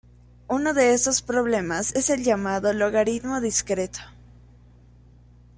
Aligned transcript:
Uno 0.47 0.73
de 0.73 0.95
estos 0.95 1.21
problemas 1.21 1.93
es 1.93 2.09
el 2.09 2.23
llamado 2.23 2.73
logaritmo 2.73 3.39
discreto. 3.39 3.99